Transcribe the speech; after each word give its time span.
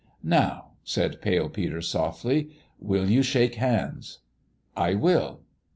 "Now," 0.23 0.71
said 0.83 1.21
Pale 1.21 1.49
Peter, 1.49 1.79
softly, 1.79 2.49
"will 2.79 3.07
you 3.07 3.21
shake 3.21 3.53
hands?"" 3.53 4.17
I 4.75 4.95
will." 4.95 5.41